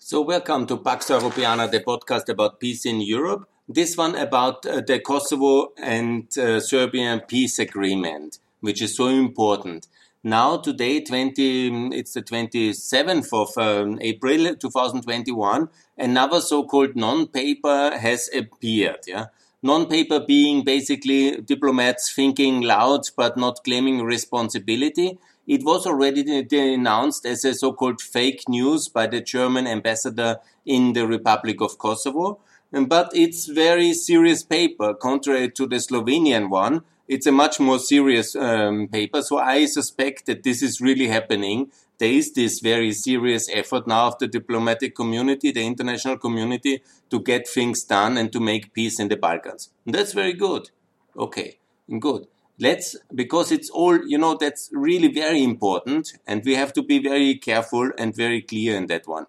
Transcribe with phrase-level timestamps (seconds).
[0.00, 3.48] So, welcome to Pax Europiana, the podcast about peace in Europe.
[3.68, 9.88] This one about uh, the Kosovo and uh, Serbian peace agreement, which is so important.
[10.22, 15.68] Now, today, 20, it's the 27th of um, April 2021,
[15.98, 19.00] another so-called non-paper has appeared.
[19.06, 19.26] Yeah,
[19.64, 25.18] non-paper being basically diplomats thinking loud but not claiming responsibility
[25.48, 30.36] it was already denounced as a so-called fake news by the German ambassador
[30.66, 32.38] in the Republic of Kosovo.
[32.70, 36.82] But it's very serious paper, contrary to the Slovenian one.
[37.08, 41.72] It's a much more serious um, paper, so I suspect that this is really happening.
[41.96, 47.20] There is this very serious effort now of the diplomatic community, the international community, to
[47.20, 49.70] get things done and to make peace in the Balkans.
[49.86, 50.68] And that's very good.
[51.16, 51.58] Okay,
[51.98, 52.26] good
[52.58, 56.98] let's because it's all you know that's really very important and we have to be
[56.98, 59.26] very careful and very clear in that one.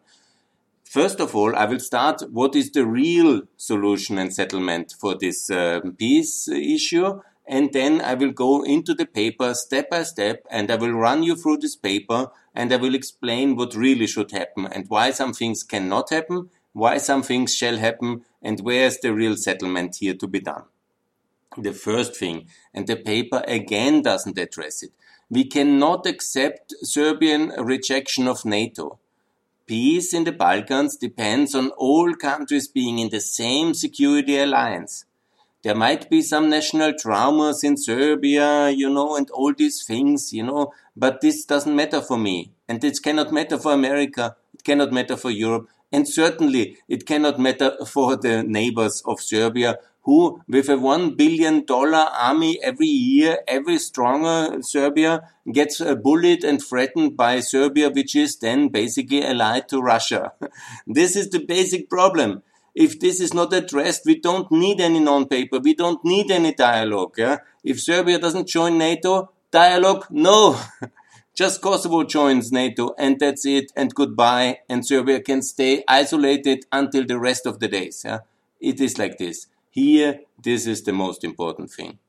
[0.84, 5.50] First of all i will start what is the real solution and settlement for this
[5.52, 7.22] uh, peace issue?
[7.48, 11.24] And then i will go into the paper step by step and i will run
[11.24, 15.34] you through this paper and i will explain what really should happen and why some
[15.34, 20.14] things cannot happen why some things shall happen and where is the real settlement here
[20.14, 20.64] to be done
[21.58, 24.92] the first thing, and the paper again doesn't address it.
[25.30, 29.00] We cannot accept Serbian rejection of NATO.
[29.68, 35.06] Peace in the Balkans depends on all countries being in the same security alliance.
[35.62, 40.44] There might be some national traumas in Serbia, you know, and all these things, you
[40.44, 42.54] know, but this doesn't matter for me.
[42.68, 44.38] And it cannot matter for America.
[44.54, 45.68] It cannot matter for Europe.
[45.92, 49.78] And certainly it cannot matter for the neighbors of Serbia
[50.10, 56.60] who, with a one billion dollar army every year, every stronger Serbia gets bullied and
[56.60, 60.34] threatened by Serbia, which is then basically allied to Russia.
[60.88, 62.42] this is the basic problem.
[62.74, 65.60] If this is not addressed, we don't need any non-paper.
[65.60, 67.14] We don't need any dialogue.
[67.16, 67.38] Yeah?
[67.64, 70.60] If Serbia doesn't join NATO, dialogue, no.
[71.36, 77.06] Just Kosovo joins NATO and that's it and goodbye and Serbia can stay isolated until
[77.06, 78.02] the rest of the days.
[78.04, 78.22] Yeah?
[78.60, 79.46] It is like this.
[79.80, 82.00] Here, this is the most important thing.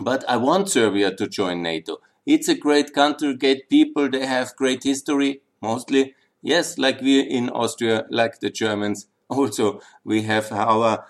[0.00, 1.98] But I want Serbia to join NATO.
[2.26, 6.14] It's a great country, great people, they have great history, mostly.
[6.42, 9.06] Yes, like we in Austria, like the Germans.
[9.30, 11.06] Also, we have our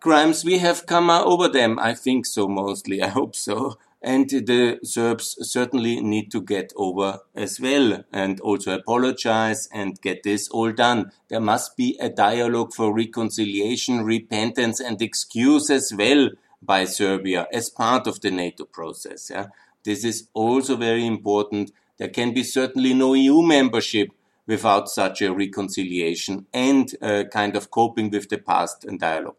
[0.00, 1.78] crimes, we have come over them.
[1.80, 3.02] I think so, mostly.
[3.02, 8.74] I hope so and the Serbs certainly need to get over as well and also
[8.74, 11.10] apologize and get this all done.
[11.28, 16.30] There must be a dialogue for reconciliation, repentance and excuse as well
[16.62, 19.30] by Serbia as part of the NATO process.
[19.30, 19.46] Yeah?
[19.84, 21.72] This is also very important.
[21.98, 24.10] There can be certainly no EU membership
[24.46, 29.36] without such a reconciliation and a kind of coping with the past and dialogue.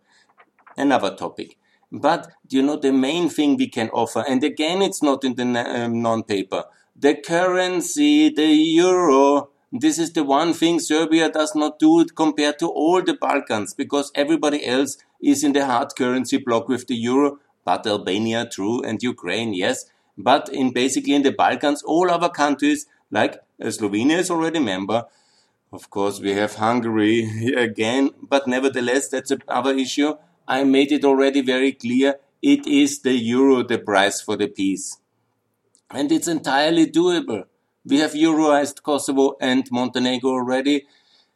[0.78, 1.58] Another topic.
[1.92, 5.44] But you know the main thing we can offer, and again, it's not in the
[5.46, 6.66] um, non-paper.
[6.96, 9.50] The currency, the euro.
[9.72, 14.12] This is the one thing Serbia does not do compared to all the Balkans, because
[14.16, 17.40] everybody else is in the hard currency block with the euro.
[17.66, 19.86] But Albania, true, and Ukraine, yes.
[20.18, 25.06] But in basically in the Balkans, all other countries like uh, Slovenia is already member.
[25.72, 30.16] Of course, we have Hungary again, but nevertheless, that's another issue.
[30.50, 32.16] I made it already very clear.
[32.42, 34.98] It is the euro the price for the peace.
[35.92, 37.44] And it's entirely doable.
[37.86, 40.88] We have euroized Kosovo and Montenegro already.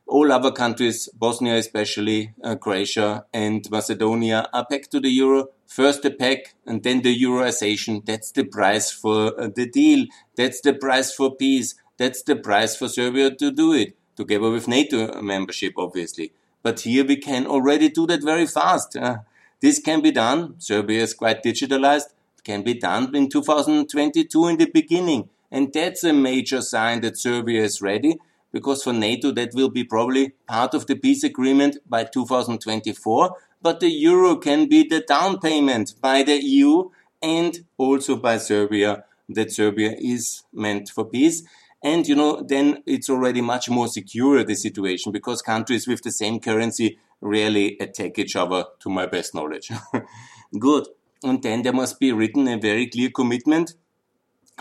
[0.08, 5.50] All other countries, Bosnia especially, uh, Croatia and Macedonia, are back to the euro.
[5.68, 8.04] First the pack and then the euroization.
[8.06, 10.08] That's the price for uh, the deal.
[10.36, 11.76] That's the price for peace.
[11.98, 16.34] That's the price for Serbia to do it, together with NATO membership, obviously.
[16.64, 18.96] But here we can already do that very fast.
[18.96, 19.18] Uh,
[19.62, 20.56] this can be done.
[20.60, 22.08] Serbia is quite digitalized.
[22.38, 25.30] It can be done in 2022 in the beginning.
[25.52, 28.20] And that's a major sign that Serbia is ready
[28.52, 33.36] because for NATO that will be probably part of the peace agreement by 2024.
[33.62, 36.90] But the euro can be the down payment by the EU
[37.22, 41.44] and also by Serbia that Serbia is meant for peace.
[41.84, 46.12] And, you know, then it's already much more secure, the situation, because countries with the
[46.12, 49.70] same currency rarely attack each other, to my best knowledge.
[50.60, 50.88] Good.
[51.24, 53.76] And then there must be written a very clear commitment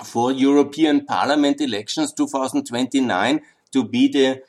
[0.04, 3.40] for European Parliament elections 2029
[3.70, 4.42] to be the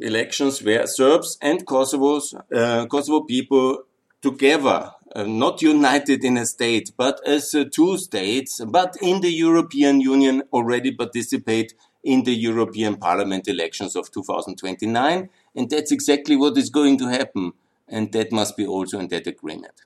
[0.00, 3.84] elections where Serbs and Kosovo's, uh, Kosovo people
[4.22, 9.30] together uh, not united in a state, but as uh, two states, but in the
[9.30, 15.28] European Union already participate in the European Parliament elections of 2029.
[15.54, 17.52] And that's exactly what is going to happen.
[17.88, 19.82] And that must be also in that agreement.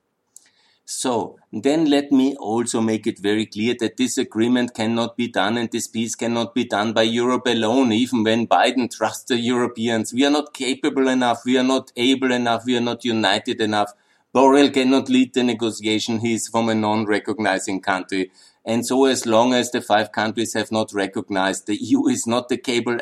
[0.88, 5.56] So then let me also make it very clear that this agreement cannot be done
[5.56, 10.14] and this peace cannot be done by Europe alone, even when Biden trusts the Europeans.
[10.14, 11.42] We are not capable enough.
[11.44, 12.64] We are not able enough.
[12.64, 13.94] We are not united enough.
[14.36, 16.18] Borrell cannot lead the negotiation.
[16.18, 18.30] He is from a non-recognizing country.
[18.66, 22.50] And so as long as the five countries have not recognized, the EU is not
[22.50, 22.98] the capable,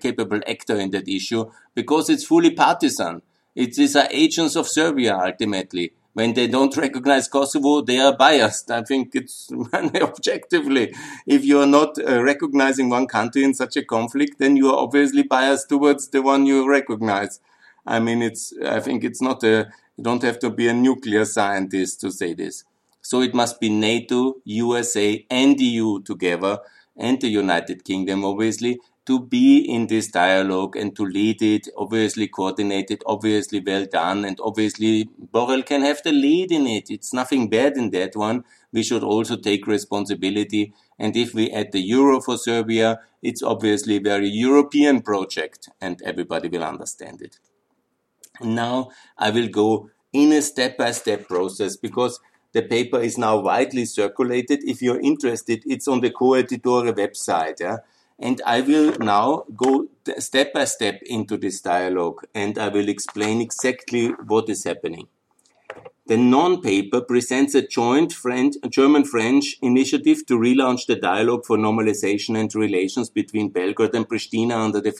[0.00, 3.20] capable actor in that issue because it's fully partisan.
[3.54, 8.72] It is agents of Serbia ultimately when they don't recognize Kosovo, they are biased.
[8.72, 10.92] I think it's objectively,
[11.26, 14.78] if you are not uh, recognizing one country in such a conflict, then you are
[14.78, 17.38] obviously biased towards the one you recognize.
[17.86, 21.24] I mean, it's, I think it's not a, you don't have to be a nuclear
[21.24, 22.62] scientist to say this.
[23.02, 26.60] So it must be NATO, USA, and EU together,
[26.96, 32.28] and the United Kingdom, obviously, to be in this dialogue and to lead it, obviously
[32.28, 36.90] coordinated, obviously well done, and obviously Borrell can have the lead in it.
[36.90, 38.44] It's nothing bad in that one.
[38.72, 40.74] We should also take responsibility.
[40.98, 46.00] And if we add the euro for Serbia, it's obviously a very European project, and
[46.02, 47.38] everybody will understand it.
[48.42, 52.20] Now I will go in a step-by-step process because
[52.52, 54.60] the paper is now widely circulated.
[54.64, 57.60] If you're interested, it's on the Koha Ditore website.
[57.60, 57.78] Yeah?
[58.18, 59.88] And I will now go
[60.18, 65.08] step by step into this dialogue and I will explain exactly what is happening.
[66.06, 68.14] The non-paper presents a joint
[68.70, 74.80] German-French initiative to relaunch the dialogue for normalization and relations between Belgrade and Pristina under
[74.80, 74.92] the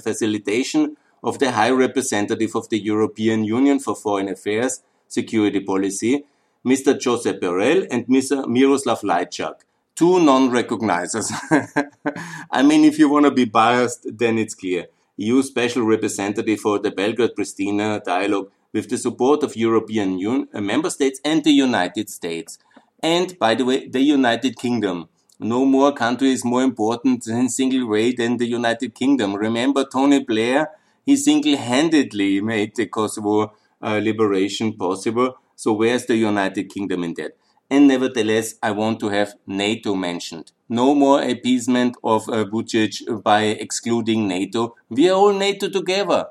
[0.00, 6.24] facilitation of the High Representative of the European Union for Foreign Affairs, Security Policy,
[6.64, 6.94] Mr.
[6.94, 8.46] Josep Borrell and Mr.
[8.46, 11.30] Miroslav Lajčák two non-recognizers.
[12.50, 14.86] I mean, if you want to be biased, then it's clear.
[15.16, 20.90] EU Special Representative for the Belgrade-Pristina dialogue with the support of European Union uh, member
[20.90, 22.58] states and the United States.
[23.00, 25.08] And, by the way, the United Kingdom.
[25.38, 29.34] No more country is more important in single way than the United Kingdom.
[29.34, 30.70] Remember Tony Blair?
[31.04, 33.52] He single-handedly made the Kosovo
[33.82, 35.36] uh, liberation possible.
[35.56, 37.36] So where's the United Kingdom in that?
[37.70, 40.52] and nevertheless, I want to have NATO mentioned.
[40.68, 44.76] No more appeasement of uh, Vucic by excluding NATO.
[44.88, 46.26] We are all NATO together.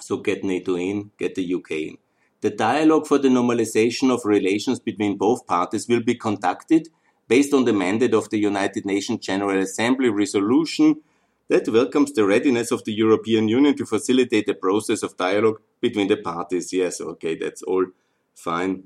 [0.00, 1.98] So get NATO in, get the UK in.
[2.40, 6.88] The dialogue for the normalization of relations between both parties will be conducted
[7.28, 11.02] based on the mandate of the United Nations General Assembly resolution
[11.50, 16.08] that welcomes the readiness of the European Union to facilitate the process of dialogue between
[16.08, 16.72] the parties.
[16.72, 17.86] Yes, okay, that's all
[18.34, 18.84] fine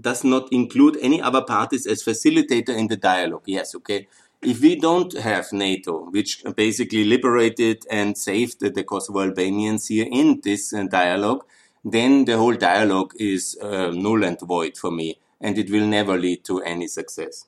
[0.00, 3.42] does not include any other parties as facilitator in the dialogue.
[3.46, 4.08] Yes, okay.
[4.42, 10.40] If we don't have NATO, which basically liberated and saved the Kosovo Albanians here in
[10.42, 11.44] this uh, dialogue,
[11.84, 16.18] then the whole dialogue is uh, null and void for me, and it will never
[16.18, 17.46] lead to any success.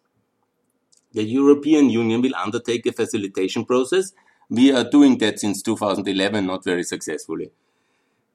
[1.17, 4.13] The European Union will undertake a facilitation process.
[4.51, 7.53] We are doing that since 2011, not very successfully.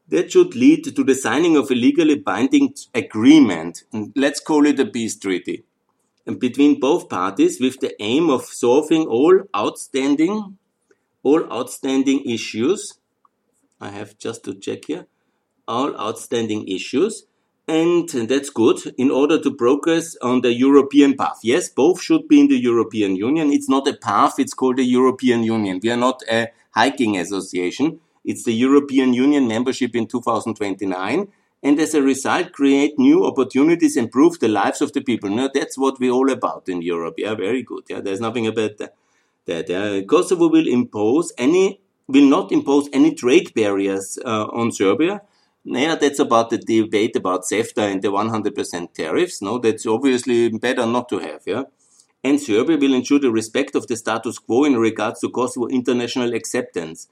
[0.07, 3.83] That should lead to the signing of a legally binding agreement,
[4.15, 5.63] let's call it a peace treaty,
[6.39, 10.57] between both parties with the aim of solving all outstanding,
[11.21, 12.97] all outstanding issues.
[13.79, 15.05] I have just to check here,
[15.67, 17.25] all outstanding issues,
[17.71, 21.39] and that's good in order to progress on the European path.
[21.43, 23.51] Yes, both should be in the European Union.
[23.51, 25.79] It's not a path, it's called the European Union.
[25.81, 27.99] We are not a hiking association.
[28.23, 31.27] It's the European Union membership in 2029
[31.63, 35.29] and as a result create new opportunities, improve the lives of the people.
[35.29, 37.15] Now that's what we're all about in Europe.
[37.17, 37.83] Yeah, very good.
[37.89, 38.77] Yeah, there's nothing about
[39.45, 39.69] that.
[39.69, 40.01] yeah.
[40.01, 45.21] Kosovo will impose any, will not impose any trade barriers uh, on Serbia.
[45.63, 49.41] Yeah, that's about the debate about CEFTA and the 100% tariffs.
[49.41, 51.41] No, that's obviously better not to have.
[51.45, 51.63] Yeah.
[52.23, 56.33] And Serbia will ensure the respect of the status quo in regards to Kosovo international
[56.33, 57.07] acceptance.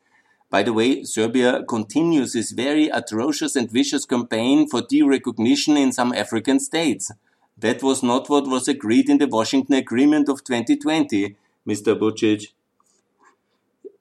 [0.49, 6.11] By the way, Serbia continues its very atrocious and vicious campaign for derecognition in some
[6.13, 7.11] African states.
[7.57, 11.35] That was not what was agreed in the Washington Agreement of 2020,
[11.67, 11.99] Mr.
[11.99, 12.47] Vucic.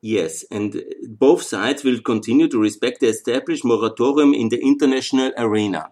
[0.01, 5.91] Yes, and both sides will continue to respect the established moratorium in the international arena.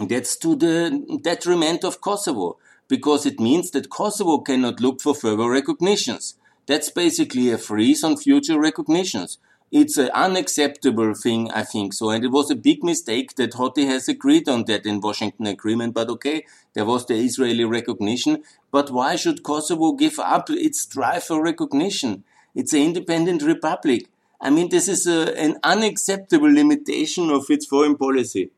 [0.00, 2.58] That's to the detriment of Kosovo,
[2.88, 6.34] because it means that Kosovo cannot look for further recognitions.
[6.66, 9.38] That's basically a freeze on future recognitions.
[9.70, 12.10] It's an unacceptable thing, I think so.
[12.10, 15.94] And it was a big mistake that Hoti has agreed on that in Washington agreement.
[15.94, 16.44] But okay,
[16.74, 18.42] there was the Israeli recognition.
[18.70, 22.24] But why should Kosovo give up its drive for recognition?
[22.56, 24.08] It's an independent republic.
[24.40, 28.50] I mean, this is a, an unacceptable limitation of its foreign policy.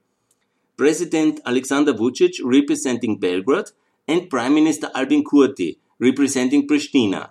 [0.77, 3.73] President Alexander Vucic representing Belgrade
[4.07, 7.31] and Prime Minister Albin Kurti representing Pristina.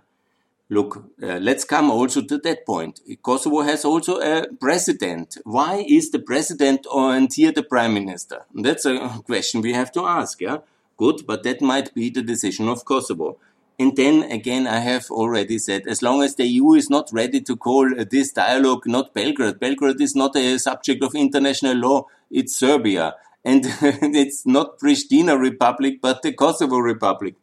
[0.69, 2.99] Look, uh, let's come also to that point.
[3.23, 5.37] Kosovo has also a president.
[5.45, 8.45] Why is the president and here the prime minister?
[8.53, 10.57] That's a question we have to ask, yeah?
[10.97, 13.37] Good, but that might be the decision of Kosovo.
[13.79, 17.41] And then again, I have already said, as long as the EU is not ready
[17.41, 22.55] to call this dialogue not Belgrade, Belgrade is not a subject of international law, it's
[22.55, 23.13] Serbia.
[23.45, 27.35] And it's not Pristina Republic, but the Kosovo Republic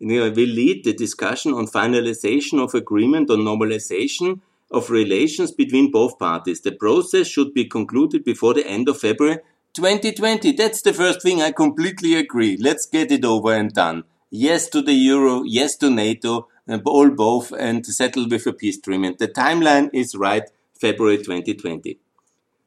[0.00, 6.18] We will lead the discussion on finalization of agreement on normalization of relations between both
[6.18, 6.62] parties.
[6.62, 9.40] The process should be concluded before the end of February
[9.74, 10.52] 2020.
[10.52, 12.56] That's the first thing I completely agree.
[12.56, 14.04] Let's get it over and done.
[14.30, 16.46] Yes to the euro, yes to NATO,
[16.84, 19.18] all both, and settle with a peace agreement.
[19.18, 20.44] The timeline is right,
[20.80, 21.98] February 2020.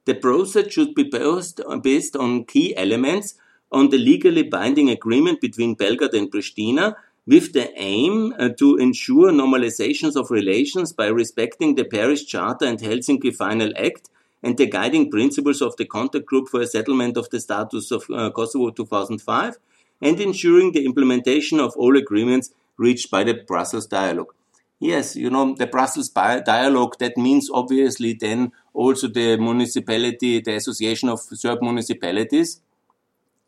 [0.04, 3.36] The process should be based on key elements
[3.72, 9.32] on the legally binding agreement between Belgrade and Pristina with the aim uh, to ensure
[9.32, 14.10] normalizations of relations by respecting the Paris Charter and Helsinki Final Act
[14.44, 18.04] and the guiding principles of the contact group for a settlement of the status of
[18.14, 19.58] uh, Kosovo 2005
[20.04, 24.34] and ensuring the implementation of all agreements reached by the Brussels dialogue.
[24.80, 31.10] Yes, you know, the Brussels dialogue, that means obviously then also the municipality, the Association
[31.10, 32.60] of Serb Municipalities,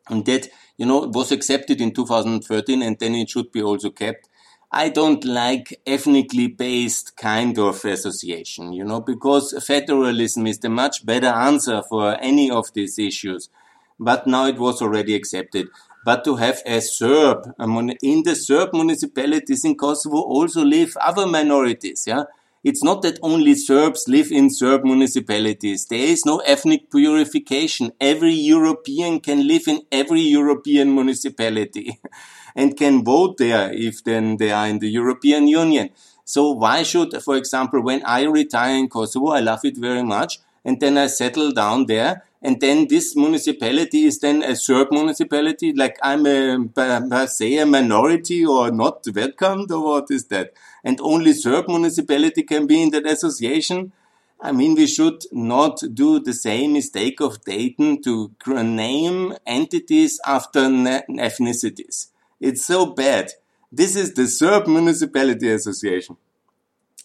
[0.10, 0.48] and that
[0.78, 4.28] you know, was accepted in 2013 and then it should be also kept.
[4.72, 11.06] I don't like ethnically based kind of association, you know, because federalism is the much
[11.06, 13.50] better answer for any of these issues.
[13.98, 15.70] But now it was already accepted.
[16.06, 22.06] But to have a Serb, in the Serb municipalities in Kosovo also live other minorities,
[22.06, 22.26] yeah?
[22.64, 25.86] It's not that only Serbs live in Serb municipalities.
[25.86, 27.92] There is no ethnic purification.
[28.00, 32.00] Every European can live in every European municipality
[32.56, 35.90] and can vote there if then they are in the European Union.
[36.24, 40.40] So why should, for example, when I retire in Kosovo, I love it very much,
[40.66, 45.72] and then I settle down there, and then this municipality is then a Serb municipality,
[45.74, 50.54] like I'm a, per se a minority or not welcomed, or what is that?
[50.86, 53.92] and only Serb municipality can be in that association.
[54.40, 60.60] I mean, we should not do the same mistake of Dayton to name entities after
[60.60, 62.08] ethnicities.
[62.40, 63.32] It's so bad.
[63.72, 66.18] This is the Serb Municipality Association.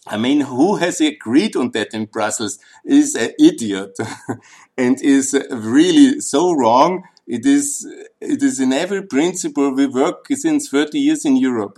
[0.07, 3.97] I mean, who has agreed on that in Brussels is an idiot
[4.77, 7.03] and is really so wrong.
[7.27, 7.87] It is,
[8.19, 11.77] it is in every principle we work since 30 years in Europe.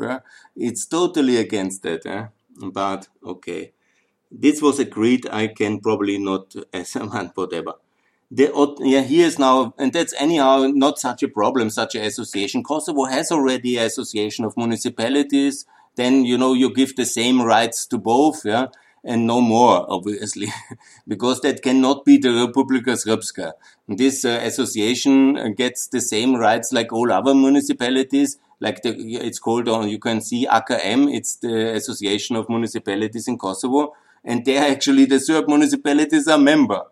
[0.55, 2.31] It's totally against that.
[2.55, 3.73] But okay.
[4.31, 5.27] This was agreed.
[5.29, 7.73] I can probably not as man, whatever.
[8.31, 12.63] The, yeah, here's now, and that's anyhow not such a problem, such an association.
[12.63, 15.67] Kosovo has already an association of municipalities.
[15.95, 18.67] Then, you know, you give the same rights to both, yeah,
[19.03, 20.47] and no more, obviously,
[21.07, 23.53] because that cannot be the Republika Srpska.
[23.87, 29.39] This uh, association uh, gets the same rights like all other municipalities, like the, it's
[29.39, 34.71] called on, you can see AKM, it's the Association of Municipalities in Kosovo, and there
[34.71, 36.83] actually the Serb municipalities are member.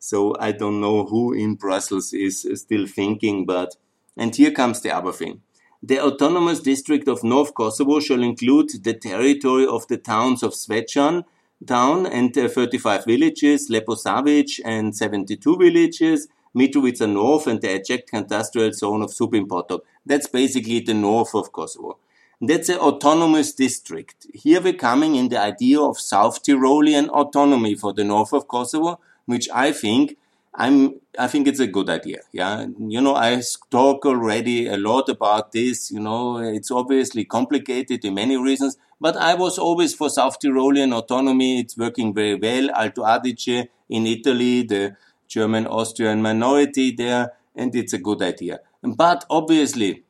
[0.00, 3.76] So I don't know who in Brussels is uh, still thinking, but,
[4.16, 5.42] and here comes the other thing.
[5.84, 11.24] The autonomous district of North Kosovo shall include the territory of the towns of Zvečan
[11.66, 18.72] town and uh, 35 villages, Leposavic and 72 villages, Mitrovica North and the adjacent industrial
[18.72, 19.80] zone of Zubin Potok.
[20.06, 21.98] That's basically the north of Kosovo.
[22.40, 24.28] That's an autonomous district.
[24.34, 29.00] Here we're coming in the idea of South Tyrolean autonomy for the north of Kosovo,
[29.26, 30.16] which I think
[30.54, 32.18] I'm, I think it's a good idea.
[32.32, 32.66] Yeah.
[32.78, 35.90] You know, I talk already a lot about this.
[35.90, 40.94] You know, it's obviously complicated in many reasons, but I was always for South Tyrolean
[40.94, 41.60] autonomy.
[41.60, 42.70] It's working very well.
[42.72, 48.60] Alto Adige in Italy, the German Austrian minority there, and it's a good idea.
[48.82, 50.02] But obviously,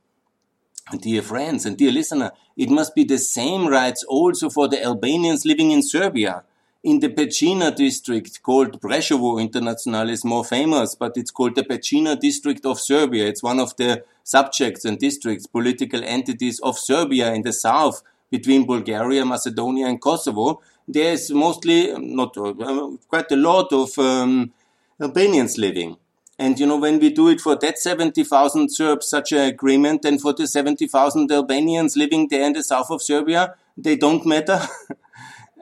[0.99, 5.45] dear friends and dear listener, it must be the same rights also for the Albanians
[5.45, 6.43] living in Serbia.
[6.85, 12.19] In the Pčinja district called Preševo International is more famous, but it's called the Pčinja
[12.19, 13.29] district of Serbia.
[13.29, 18.67] It's one of the subjects and districts, political entities of Serbia in the south between
[18.67, 20.61] Bulgaria, Macedonia and Kosovo.
[20.89, 24.53] there's mostly, not uh, quite a lot of um,
[25.01, 25.97] Albanians living.
[26.39, 30.21] And you know, when we do it for that 70,000 Serbs, such an agreement, and
[30.21, 34.61] for the 70,000 Albanians living there in the south of Serbia, they don't matter.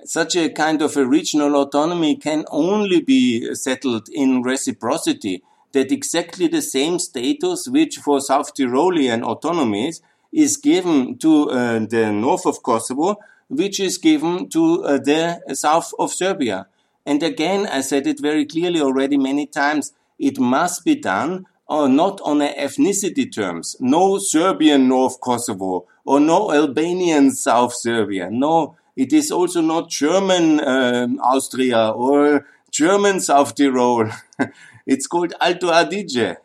[0.04, 5.42] such a kind of a regional autonomy can only be settled in reciprocity
[5.72, 10.02] that exactly the same status which for South Tyrolean autonomies
[10.32, 13.16] is given to uh, the north of Kosovo,
[13.48, 16.66] which is given to uh, the south of Serbia.
[17.04, 21.86] And again, I said it very clearly already many times, it must be done uh,
[21.86, 23.76] not on ethnicity terms.
[23.80, 28.28] No Serbian North Kosovo or no Albanian South Serbia.
[28.30, 34.10] No, it is also not German um, Austria or German South Tyrol.
[34.86, 36.36] it's called Alto Adige.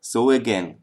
[0.00, 0.78] So again,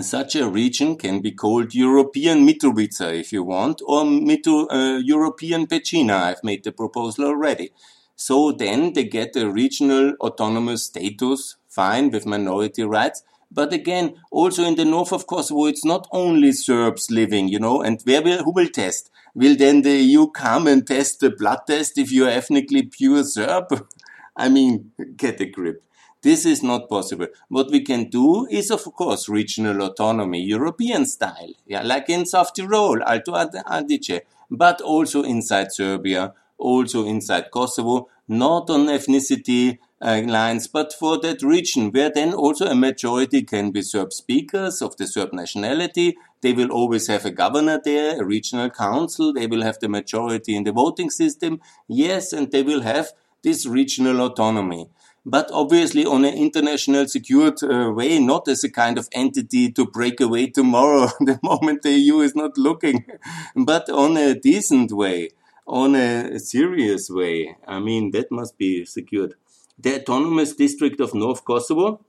[0.00, 6.20] such a region can be called European Mitrovica if you want, or uh, European Pčinja.
[6.28, 7.70] I've made the proposal already.
[8.16, 13.22] So then they get a regional autonomous status, fine, with minority rights.
[13.50, 17.80] But again, also in the north of Kosovo, it's not only Serbs living, you know,
[17.82, 19.10] and where will, who will test?
[19.34, 23.86] Will then the EU come and test the blood test if you're ethnically pure Serb?
[24.36, 25.82] I mean, get a grip.
[26.22, 27.28] This is not possible.
[27.48, 32.52] What we can do is, of course, regional autonomy, European style, yeah, like in South
[32.52, 40.92] Tyrol, Alto Adige, but also inside Serbia, also inside Kosovo, not on ethnicity lines, but
[40.92, 45.32] for that region, where then also a majority can be Serb speakers of the Serb
[45.32, 46.16] nationality.
[46.42, 49.32] They will always have a governor there, a regional council.
[49.32, 51.60] They will have the majority in the voting system.
[51.88, 53.12] Yes, and they will have
[53.42, 54.88] this regional autonomy.
[55.24, 59.84] But obviously on an international secured uh, way, not as a kind of entity to
[59.84, 63.04] break away tomorrow the moment the EU is not looking,
[63.56, 65.30] but on a decent way
[65.66, 67.56] on a serious way.
[67.66, 69.34] I mean, that must be secured.
[69.78, 72.00] The autonomous district of North Kosovo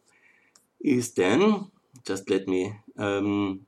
[0.80, 1.70] is then,
[2.06, 3.66] just let me, um,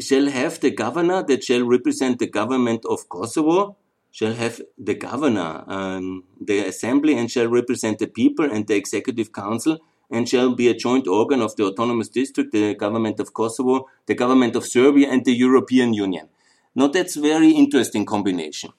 [0.00, 3.76] shall have the governor that shall represent the government of Kosovo,
[4.10, 9.32] shall have the governor, um, the assembly, and shall represent the people and the executive
[9.32, 9.78] council,
[10.10, 14.14] and shall be a joint organ of the autonomous district, the government of Kosovo, the
[14.14, 16.28] government of Serbia, and the European Union.
[16.74, 18.72] Now that's very interesting combination.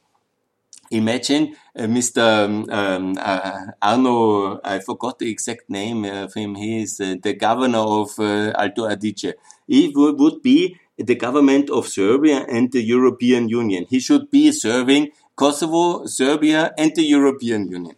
[0.93, 2.45] Imagine uh, Mr.
[2.45, 6.53] Um, um, uh, Arno, I forgot the exact name of him.
[6.53, 9.33] He is uh, the governor of uh, Alto Adige.
[9.67, 13.87] He would be the government of Serbia and the European Union.
[13.89, 17.95] He should be serving Kosovo, Serbia, and the European Union.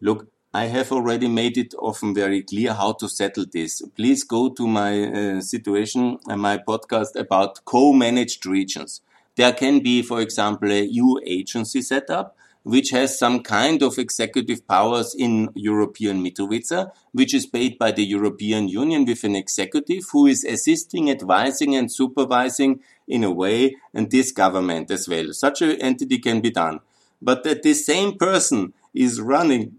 [0.00, 3.82] Look, I have already made it often very clear how to settle this.
[3.94, 9.00] Please go to my uh, situation, and my podcast about co-managed regions.
[9.36, 13.98] There can be, for example, a EU agency set up, which has some kind of
[13.98, 20.02] executive powers in European Mitrovica, which is paid by the European Union with an executive
[20.10, 25.32] who is assisting, advising and supervising in a way and this government as well.
[25.32, 26.80] Such an entity can be done.
[27.22, 29.76] But that the same person is running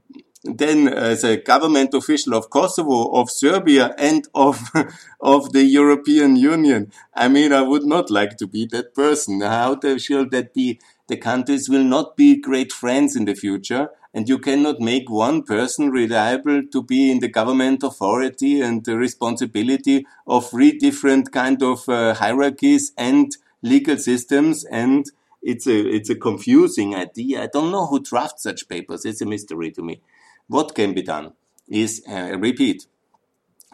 [0.55, 4.61] then as a government official of Kosovo, of Serbia, and of
[5.21, 6.91] of the European Union.
[7.13, 9.41] I mean, I would not like to be that person.
[9.41, 10.79] How shall that be?
[11.07, 15.43] The countries will not be great friends in the future, and you cannot make one
[15.43, 21.63] person reliable to be in the government authority and the responsibility of three different kind
[21.63, 25.05] of uh, hierarchies and legal systems and
[25.41, 27.43] it's a it's a confusing idea.
[27.43, 29.05] I don't know who drafts such papers.
[29.05, 30.01] It's a mystery to me.
[30.47, 31.33] What can be done
[31.67, 32.87] is, uh, repeat,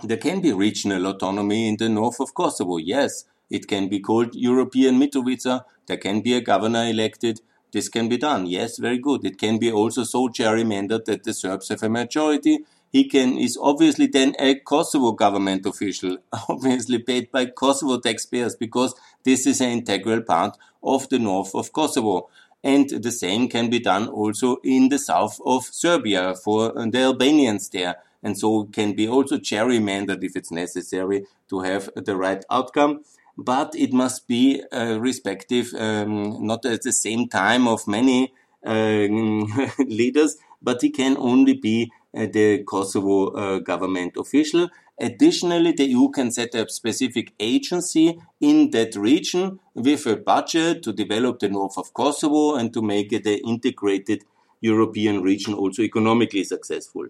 [0.04, 2.78] there can be regional autonomy in the north of Kosovo.
[2.78, 5.66] Yes, it can be called European Mitrovica.
[5.86, 7.42] There can be a governor elected.
[7.72, 8.48] This can be done.
[8.48, 9.24] Yes, very good.
[9.24, 12.66] It can be also so gerrymandered that the Serbs have a majority.
[12.92, 16.18] He can is obviously then a Kosovo government official,
[16.50, 21.72] obviously paid by Kosovo taxpayers because this is an integral part of the north of
[21.72, 22.30] Kosovo.
[22.64, 27.70] And the same can be done also in the south of Serbia for the Albanians
[27.70, 27.98] there.
[28.22, 33.02] And so can be also gerrymandered if it's necessary to have the right outcome.
[33.38, 38.34] But it must be uh, respective, um, not at the same time of many
[38.66, 39.08] uh,
[39.80, 44.70] leaders, but he can only be uh, the Kosovo uh, government official.
[45.00, 50.94] Additionally, the EU can set up specific agency in that region with a budget to
[50.94, 54.24] develop the north of Kosovo and to make it an integrated
[54.62, 57.08] European region also economically successful.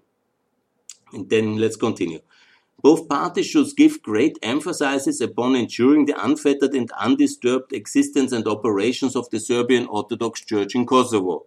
[1.12, 2.20] And then let's continue.
[2.82, 9.16] Both parties should give great emphasis upon ensuring the unfettered and undisturbed existence and operations
[9.16, 11.46] of the Serbian Orthodox Church in Kosovo.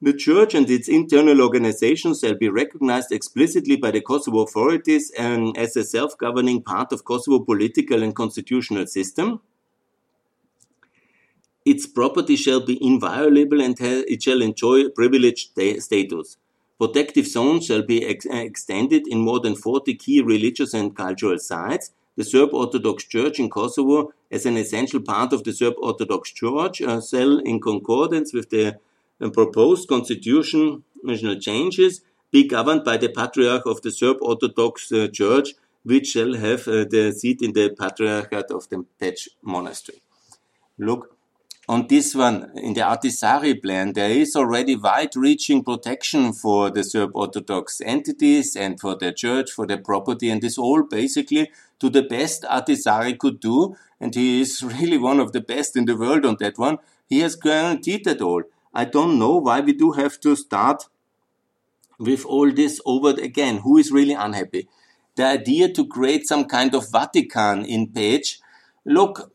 [0.00, 5.58] The Church and its internal organization shall be recognized explicitly by the Kosovo authorities and
[5.58, 9.40] as a self-governing part of Kosovo political and constitutional system.
[11.64, 16.36] Its property shall be inviolable and it shall enjoy privileged status.
[16.78, 21.90] Protective zones shall be ex extended in more than 40 key religious and cultural sites.
[22.14, 26.80] The Serb Orthodox Church in Kosovo, as an essential part of the Serb Orthodox Church,
[26.80, 28.78] uh, shall, in concordance with the
[29.32, 30.82] proposed constitutional
[31.40, 36.68] changes, be governed by the Patriarch of the Serb Orthodox uh, Church, which shall have
[36.68, 40.02] uh, the seat in the Patriarchate of the Peć Monastery.
[40.78, 41.16] Look,
[41.70, 47.10] on this one, in the Ahtisaari plan, there is already wide-reaching protection for the Serb
[47.14, 52.02] Orthodox entities and for the church, for their property, and this all basically to the
[52.02, 56.24] best Ahtisaari could do, and he is really one of the best in the world
[56.24, 56.78] on that one.
[57.06, 58.44] He has guaranteed that all.
[58.78, 60.84] I don't know why we do have to start
[61.98, 63.56] with all this over again.
[63.58, 64.68] Who is really unhappy?
[65.16, 68.38] The idea to create some kind of Vatican in Peć.
[68.84, 69.32] look,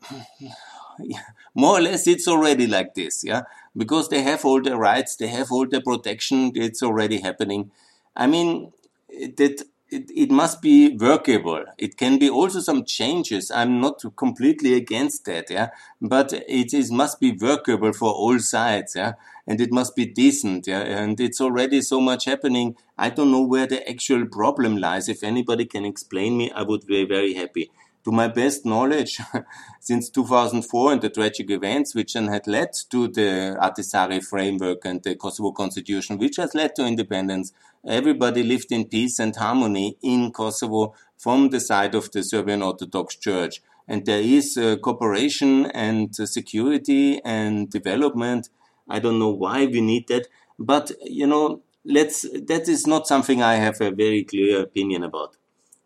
[1.54, 3.42] more or less it's already like this, yeah,
[3.76, 7.70] because they have all the rights, they have all the protection, it's already happening.
[8.16, 8.72] I mean,
[9.10, 9.62] that
[9.94, 11.64] it, it must be workable.
[11.78, 13.50] It can be also some changes.
[13.50, 15.68] I'm not completely against that, yeah,
[16.00, 19.12] but it is must be workable for all sides, yeah,
[19.46, 22.76] and it must be decent, yeah, and it's already so much happening.
[22.98, 25.08] I don't know where the actual problem lies.
[25.08, 27.70] If anybody can explain me, I would be very happy
[28.04, 29.18] to my best knowledge,
[29.80, 35.02] since 2004 and the tragic events which then had led to the Ahtisaari framework and
[35.02, 37.52] the Kosovo constitution, which has led to independence,
[37.86, 43.16] everybody lived in peace and harmony in Kosovo from the side of the Serbian Orthodox
[43.16, 43.62] Church.
[43.88, 48.50] And there is uh, cooperation and uh, security and development.
[48.88, 53.42] I don't know why we need that, but you know, let's, that is not something
[53.42, 55.36] I have a very clear opinion about.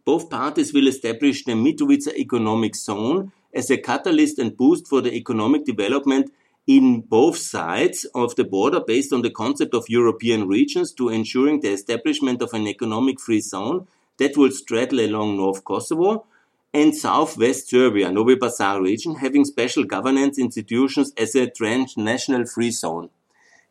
[0.08, 5.12] Both parties will establish the Mitrovica Economic Zone as a catalyst and boost for the
[5.12, 6.32] economic development
[6.66, 11.60] in both sides of the border based on the concept of European regions to ensuring
[11.60, 16.24] the establishment of an economic free zone that will straddle along North Kosovo
[16.72, 23.10] and southwest Serbia, Novi Pazar region, having special governance institutions as a transnational free zone.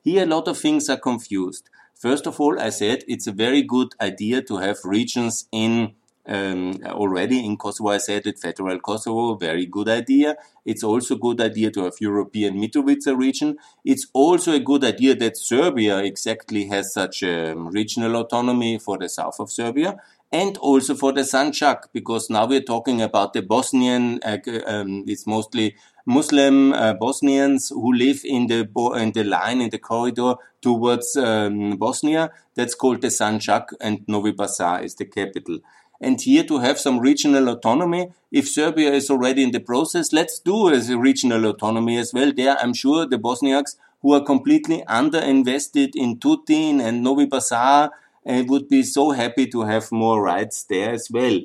[0.04, 1.68] Here a lot of things are confused.
[1.96, 5.96] First of all, I said it's a very good idea to have regions in
[6.28, 7.90] um, already in Kosovo.
[7.90, 10.36] I said it, federal Kosovo, very good idea.
[10.66, 13.58] It's also a good idea to have European Mitrovica region.
[13.86, 18.98] It's also a good idea that Serbia exactly has such a um, regional autonomy for
[18.98, 19.98] the south of Serbia
[20.32, 25.26] and also for the Sanjak, because now we're talking about the Bosnian, uh, um, it's
[25.26, 31.16] mostly Muslim uh, Bosnians who live in the in the line in the corridor towards
[31.16, 32.32] um, Bosnia.
[32.56, 35.60] That's called the Sanjak, and Novi Pazar is the capital
[36.00, 38.12] and here to have some regional autonomy.
[38.32, 42.32] If Serbia is already in the process, let's do a regional autonomy as well.
[42.32, 47.90] There, I'm sure the Bosniaks who are completely underinvested in Tutin and Novi Pazar
[48.28, 51.40] uh, would be so happy to have more rights there as well.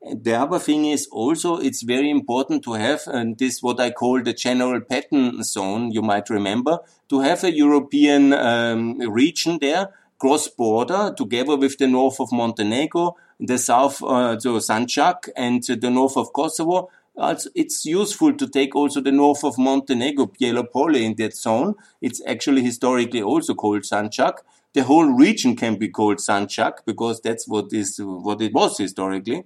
[0.00, 4.22] The other thing is also it's very important to have and this what I call
[4.22, 5.90] the general pattern zone.
[5.90, 11.86] You might remember to have a European um, region there cross border together with the
[11.86, 16.90] north of Montenegro, the south, uh, so Sanjak and the north of Kosovo.
[17.16, 21.74] Also, it's useful to take also the north of Montenegro, Bijelo Polje in that zone.
[22.00, 24.38] It's actually historically also called Sanjak.
[24.72, 29.44] The whole region can be called Sanjak because that's what is what it was historically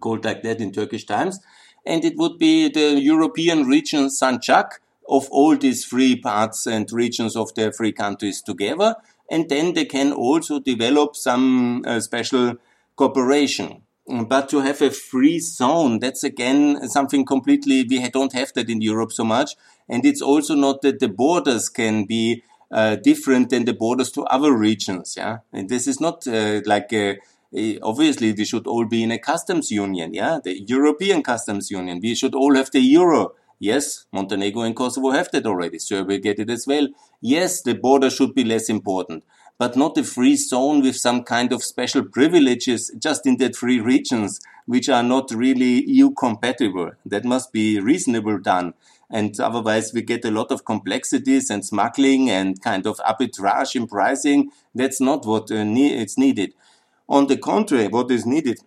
[0.00, 1.40] called like that in Turkish times.
[1.84, 7.36] And it would be the European region Sanjak of all these three parts and regions
[7.36, 8.94] of the three countries together
[9.30, 12.54] and then they can also develop some uh, special
[12.96, 13.82] cooperation.
[14.06, 18.82] But to have a free zone, that's again something completely, we don't have that in
[18.82, 19.54] Europe so much.
[19.88, 24.24] And it's also not that the borders can be uh, different than the borders to
[24.24, 25.14] other regions.
[25.16, 25.38] Yeah.
[25.52, 27.18] And this is not uh, like a,
[27.54, 30.14] a, obviously we should all be in a customs union.
[30.14, 30.40] Yeah.
[30.42, 32.00] The European customs union.
[32.02, 33.34] We should all have the euro.
[33.62, 35.78] Yes, Montenegro and Kosovo have that already.
[35.78, 36.88] Serbia get it as well.
[37.20, 39.22] Yes, the border should be less important,
[39.56, 43.78] but not a free zone with some kind of special privileges just in that three
[43.78, 46.90] regions, which are not really EU compatible.
[47.06, 48.74] That must be reasonable done.
[49.08, 53.86] And otherwise we get a lot of complexities and smuggling and kind of arbitrage in
[53.86, 54.50] pricing.
[54.74, 56.52] That's not what uh, ne- it's needed.
[57.08, 58.58] On the contrary, what is needed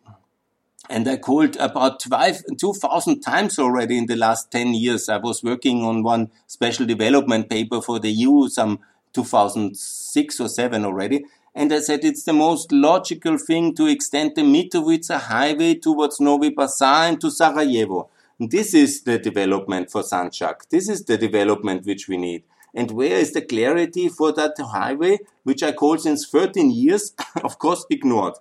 [0.89, 5.09] and I called about 2,000 times already in the last 10 years.
[5.09, 8.79] I was working on one special development paper for the EU, some
[9.13, 11.25] 2006 or 7 already.
[11.53, 16.51] And I said it's the most logical thing to extend the Mitrovica highway towards Novi
[16.51, 18.09] Pazar and to Sarajevo.
[18.37, 20.67] This is the development for Sanjak.
[20.69, 22.43] This is the development which we need.
[22.73, 27.57] And where is the clarity for that highway, which I call since 13 years, of
[27.57, 28.33] course, ignored.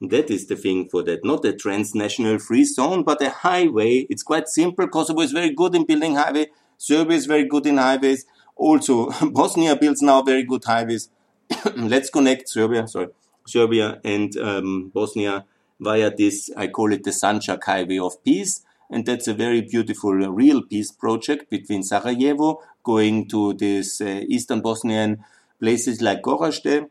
[0.00, 4.06] That is the thing for that, not a transnational free zone, but a highway.
[4.10, 4.86] It's quite simple.
[4.88, 6.48] Kosovo is very good in building highway.
[6.76, 8.26] Serbia is very good in highways.
[8.56, 11.08] Also, Bosnia builds now very good highways.
[11.76, 13.08] Let's connect Serbia, sorry,
[13.46, 15.46] Serbia and um, Bosnia
[15.80, 18.62] via this, I call it the Sanjak Highway of Peace.
[18.90, 24.20] And that's a very beautiful uh, real peace project between Sarajevo, going to these uh,
[24.28, 25.24] eastern Bosnian
[25.58, 26.88] places like Gorazde,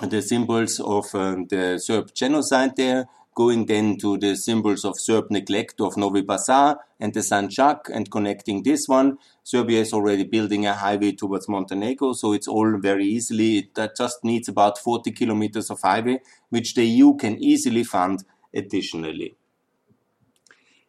[0.00, 5.30] the symbols of uh, the Serb genocide there, going then to the symbols of Serb
[5.30, 9.18] neglect of Novi Pazar and the Sanjak and connecting this one.
[9.42, 14.22] Serbia is already building a highway towards Montenegro, so it's all very easily, that just
[14.22, 18.24] needs about 40 kilometers of highway, which the EU can easily fund
[18.54, 19.36] additionally.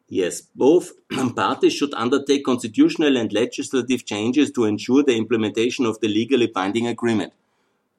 [0.08, 0.92] Yes, both
[1.36, 6.88] parties should undertake constitutional and legislative changes to ensure the implementation of the legally binding
[6.88, 7.34] agreement.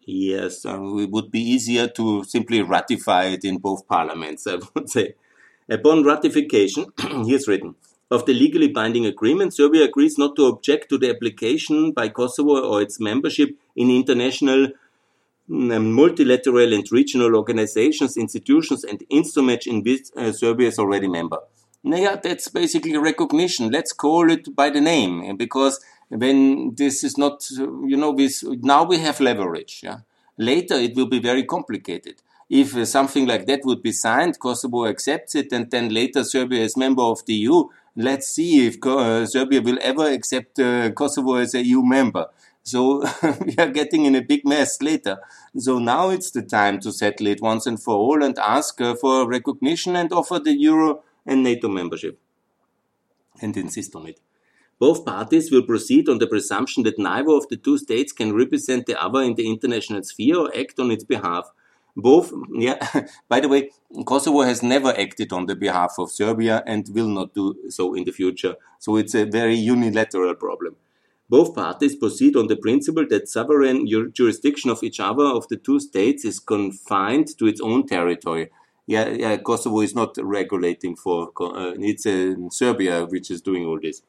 [0.07, 4.91] Yes, um, it would be easier to simply ratify it in both parliaments, I would
[4.91, 5.15] say.
[5.69, 6.87] Upon ratification,
[7.27, 7.75] here's written,
[8.11, 12.61] of the legally binding agreement, Serbia agrees not to object to the application by Kosovo
[12.61, 14.69] or its membership in international
[15.49, 21.39] mm, multilateral and regional organizations, institutions, and instruments in which uh, Serbia is already member
[21.85, 23.71] yeah, that's basically recognition.
[23.71, 25.81] Let's call it by the name because
[26.15, 29.81] when this is not, you know, this, now we have leverage.
[29.83, 29.99] Yeah?
[30.39, 32.23] Later it will be very complicated.
[32.49, 36.61] If uh, something like that would be signed, Kosovo accepts it, and then later Serbia
[36.61, 37.65] is member of the EU.
[37.97, 42.27] Let's see if uh, Serbia will ever accept uh, Kosovo as a EU member.
[42.63, 43.05] So
[43.47, 45.19] we are getting in a big mess later.
[45.57, 48.95] So now it's the time to settle it once and for all and ask uh,
[48.95, 52.19] for recognition and offer the euro and NATO membership
[53.41, 54.21] and insist on it.
[54.85, 58.85] Both parties will proceed on the presumption that neither of the two states can represent
[58.85, 61.51] the other in the international sphere or act on its behalf.
[61.97, 62.79] Both, yeah,
[63.31, 63.71] by the way,
[64.05, 68.05] Kosovo has never acted on the behalf of Serbia and will not do so in
[68.05, 68.57] the future.
[68.79, 70.77] So it's a very unilateral problem.
[71.31, 75.81] Both parties proceed on the principle that sovereign jurisdiction of each other of the two
[75.81, 78.51] states is confined to its own territory
[78.87, 83.81] yeah, yeah, Kosovo is not regulating for, uh, it's uh, Serbia which is doing all
[83.81, 84.03] this.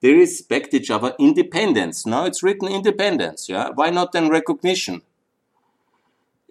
[0.00, 2.06] They respect each other independence.
[2.06, 3.68] Now it's written independence, yeah?
[3.74, 5.02] Why not then recognition?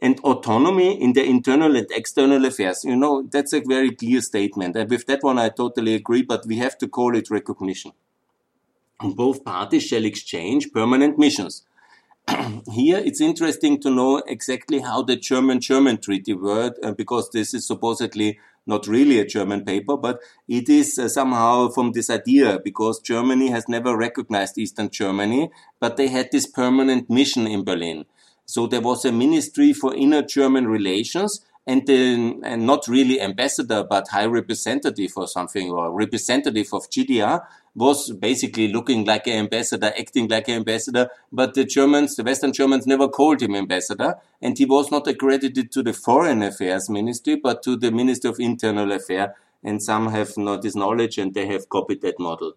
[0.01, 2.85] And autonomy in their internal and external affairs.
[2.85, 4.75] You know, that's a very clear statement.
[4.75, 7.91] And with that one, I totally agree, but we have to call it recognition.
[9.01, 11.63] And both parties shall exchange permanent missions.
[12.71, 17.53] here it's interesting to know exactly how the German German treaty worked, uh, because this
[17.53, 22.59] is supposedly not really a German paper, but it is uh, somehow from this idea,
[22.63, 25.51] because Germany has never recognized Eastern Germany,
[25.81, 28.05] but they had this permanent mission in Berlin.
[28.45, 33.83] So there was a ministry for inner German relations, and then and not really ambassador
[33.83, 39.91] but high representative or something or representative of GDR was basically looking like an ambassador,
[39.97, 44.57] acting like an ambassador, but the Germans, the Western Germans never called him ambassador, and
[44.57, 48.91] he was not accredited to the Foreign Affairs Ministry, but to the Ministry of Internal
[48.91, 49.29] Affairs,
[49.63, 52.53] and some have not this knowledge and they have copied that model.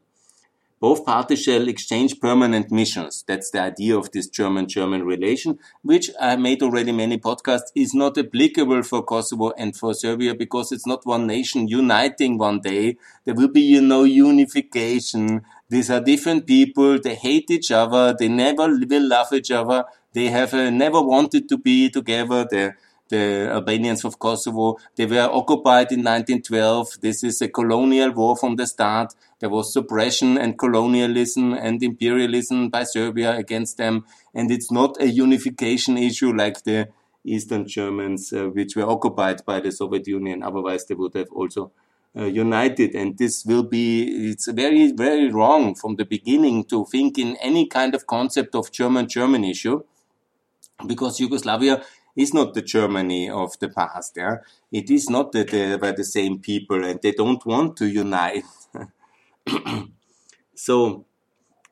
[0.83, 3.23] Both parties shall exchange permanent missions.
[3.29, 8.19] That's the idea of this German-German relation, which I made already many podcasts, is not
[8.19, 12.97] applicable for Kosovo and for Serbia because it's not one nation uniting one day.
[13.25, 15.43] There will be, you know, unification.
[15.69, 16.99] These are different people.
[16.99, 18.17] They hate each other.
[18.19, 19.85] They never will love each other.
[20.15, 22.45] They have uh, never wanted to be together.
[22.51, 22.77] They're
[23.13, 24.79] the Albanians of Kosovo.
[24.97, 27.01] They were occupied in 1912.
[27.03, 29.15] This is a colonial war from the start.
[29.39, 34.07] There was suppression and colonialism and imperialism by Serbia against them.
[34.35, 36.89] And it's not a unification issue like the
[37.23, 40.43] Eastern Germans, uh, which were occupied by the Soviet Union.
[40.43, 41.71] Otherwise, they would have also
[42.17, 42.95] uh, united.
[42.95, 47.67] And this will be, it's very, very wrong from the beginning to think in any
[47.67, 49.83] kind of concept of German-German issue
[50.87, 51.83] because Yugoslavia
[52.17, 54.15] is not the Germany of the past.
[54.17, 54.37] Yeah,
[54.71, 58.45] it is not that they were the same people and they don't want to unite.
[60.55, 61.07] so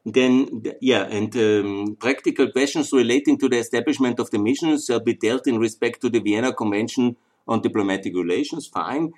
[0.04, 5.14] then, yeah, and um, practical questions relating to the establishment of the missions shall be
[5.14, 8.66] dealt in respect to the Vienna Convention on Diplomatic Relations.
[8.66, 9.12] Fine.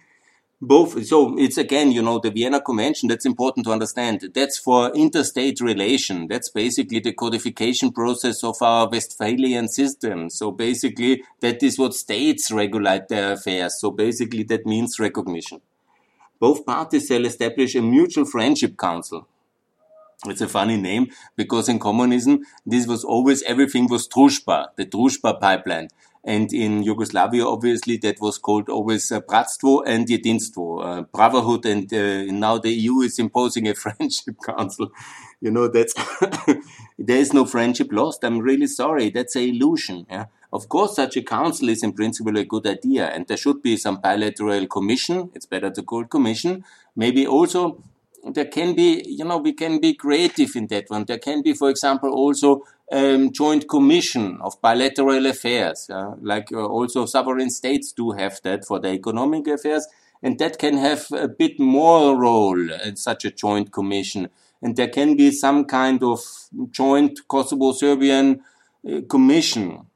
[0.64, 4.30] Both so it's again you know the vienna convention that's important to understand.
[4.32, 6.28] That's for interstate relation.
[6.28, 10.30] That's basically the codification process of our westphalian system.
[10.30, 13.80] So basically that is what states regulate their affairs.
[13.80, 15.60] So basically that means recognition.
[16.38, 19.26] Both parties shall establish a mutual friendship council.
[20.26, 25.40] It's a funny name because in communism, this was always everything was Družba, the Družba
[25.40, 25.88] pipeline.
[26.24, 31.66] And in Yugoslavia, obviously, that was called always uh, Bratstvo and Jedinstvo, uh, brotherhood.
[31.66, 34.92] And uh, now the EU is imposing a friendship council.
[35.40, 35.94] You know, that's,
[36.98, 38.24] there is no friendship lost.
[38.24, 39.10] I'm really sorry.
[39.10, 40.06] That's an illusion.
[40.08, 40.26] Yeah?
[40.52, 43.08] Of course, such a council is in principle a good idea.
[43.08, 45.30] And there should be some bilateral commission.
[45.34, 46.64] It's better to call it commission.
[46.94, 47.82] Maybe also
[48.24, 51.04] there can be, you know, we can be creative in that one.
[51.04, 56.64] There can be, for example, also um, joint commission of bilateral affairs, uh, like uh,
[56.64, 59.86] also sovereign states do have that for the economic affairs,
[60.22, 64.28] and that can have a bit more role in such a joint commission.
[64.60, 66.20] And there can be some kind of
[66.70, 68.42] joint Kosovo-Serbian
[68.88, 69.86] uh, commission.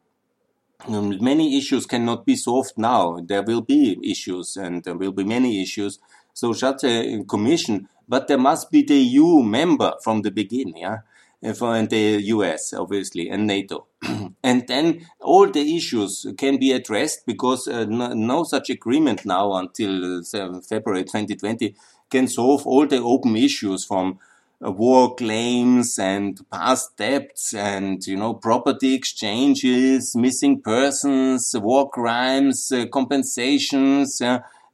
[0.89, 3.21] Um, many issues cannot be solved now.
[3.21, 5.99] There will be issues, and there will be many issues.
[6.33, 10.99] So such a commission but there must be the EU member from the beginning, yeah,
[11.43, 13.87] and the US obviously and NATO,
[14.43, 19.55] and then all the issues can be addressed because uh, no, no, such agreement now
[19.55, 21.75] until uh, February 2020
[22.11, 24.19] can solve all the open issues from
[24.65, 32.73] uh, war claims and past debts and you know property exchanges, missing persons, war crimes,
[32.73, 34.21] uh, compensations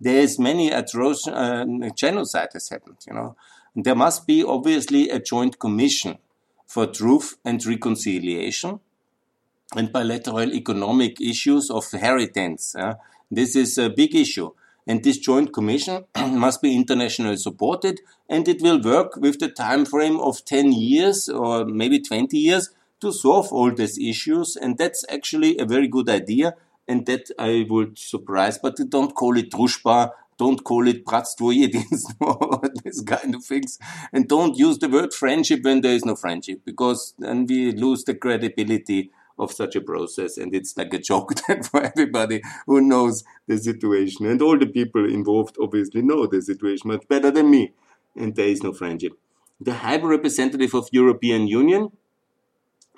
[0.03, 3.37] there's many atrocious uh, genocide has happened, you know.
[3.77, 6.19] There must be obviously a joint commission
[6.73, 8.81] for truth and reconciliation
[9.77, 12.75] and bilateral economic issues of inheritance.
[12.75, 12.95] Uh,
[13.31, 14.51] this is a big issue.
[14.87, 19.85] And this joint commission must be internationally supported and it will work with the time
[19.85, 24.57] frame of 10 years or maybe 20 years to solve all these issues.
[24.57, 26.55] And that's actually a very good idea
[26.89, 32.69] and that I would surprise, but don't call it Družba, don't call it Bratstvo Jedinstvo,
[32.85, 33.79] this kind of things,
[34.13, 38.05] and don't use the word friendship when there is no friendship, because then we lose
[38.05, 42.81] the credibility of such a process, and it's like a joke then for everybody who
[42.81, 47.51] knows the situation, and all the people involved obviously know the situation much better than
[47.51, 47.73] me,
[48.17, 49.13] and there is no friendship.
[49.61, 51.93] The High Representative of European Union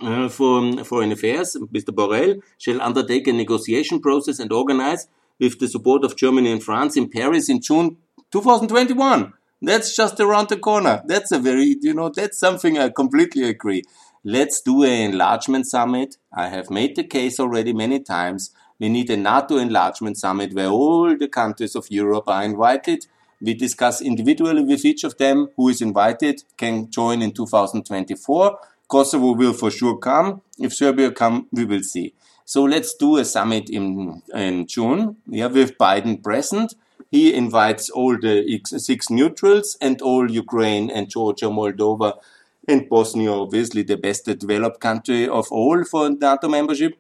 [0.01, 1.91] uh, for Foreign Affairs, Mr.
[1.91, 5.07] Borrell, shall undertake a negotiation process and organize,
[5.41, 7.97] with the support of Germany and France, in Paris in June
[8.31, 9.33] 2021.
[9.63, 11.03] That's just around the corner.
[11.07, 13.83] That's a very, you know, that's something I completely agree.
[14.25, 16.17] Let's do an enlargement summit.
[16.33, 18.51] I have made the case already many times.
[18.79, 23.07] We need a NATO enlargement summit where all the countries of Europe are invited.
[23.41, 29.33] We discuss individually with each of them who is invited, can join in 2024 Kosovo
[29.33, 30.43] will for sure come.
[30.59, 32.15] If Serbia come, we will see.
[32.45, 35.17] So let's do a summit in, in June.
[35.27, 36.75] Yeah, with Biden present.
[37.11, 42.19] He invites all the six neutrals and all Ukraine and Georgia, Moldova,
[42.67, 46.99] and Bosnia, obviously the best developed country of all for NATO membership.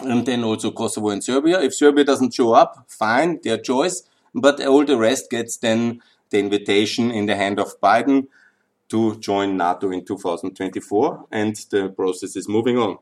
[0.00, 1.60] And then also Kosovo and Serbia.
[1.60, 4.02] If Serbia doesn't show up, fine, their choice.
[4.34, 8.28] But all the rest gets then the invitation in the hand of Biden
[8.90, 12.98] to join NATO in 2024, and the process is moving on.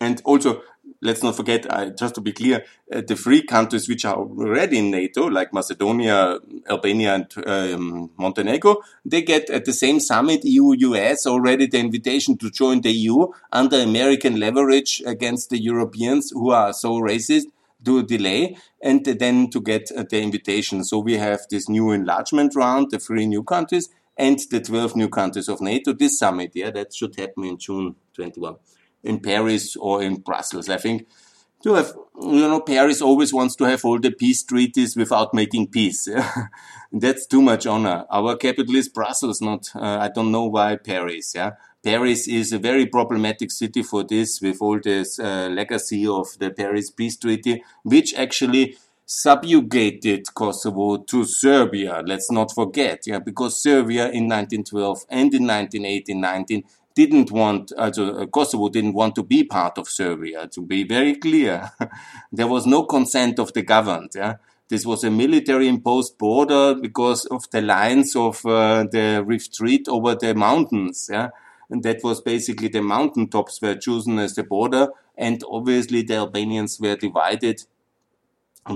[0.00, 0.62] And also,
[1.02, 4.78] let's not forget, uh, just to be clear, uh, the three countries which are already
[4.78, 11.26] in NATO, like Macedonia, Albania, and um, Montenegro, they get at the same summit, EU-US,
[11.26, 16.72] already the invitation to join the EU under American leverage against the Europeans who are
[16.72, 17.46] so racist
[17.84, 20.84] to delay and then to get uh, the invitation.
[20.84, 25.08] So we have this new enlargement round, the three new countries, and the 12 new
[25.08, 25.92] countries of NATO.
[25.92, 28.56] This summit, yeah, that should happen in June 21
[29.06, 30.68] in Paris or in Brussels.
[30.68, 31.06] I think
[31.62, 35.68] to have, you know, Paris always wants to have all the peace treaties without making
[35.68, 36.08] peace.
[36.92, 38.04] That's too much honor.
[38.10, 41.52] Our capital is Brussels, not, uh, I don't know why Paris, yeah.
[41.82, 46.50] Paris is a very problematic city for this with all this uh, legacy of the
[46.50, 52.02] Paris Peace Treaty, which actually subjugated Kosovo to Serbia.
[52.04, 56.64] Let's not forget, yeah, because Serbia in 1912 and in 1918-19
[56.96, 57.90] didn't want, uh,
[58.32, 60.48] Kosovo didn't want to be part of Serbia.
[60.48, 61.70] To be very clear,
[62.32, 64.12] there was no consent of the governed.
[64.14, 64.36] Yeah,
[64.68, 70.14] this was a military imposed border because of the lines of uh, the retreat over
[70.14, 71.08] the mountains.
[71.12, 71.28] Yeah,
[71.70, 74.88] and that was basically the mountain tops were chosen as the border,
[75.18, 77.62] and obviously the Albanians were divided